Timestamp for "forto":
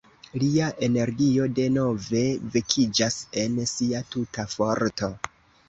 4.59-5.15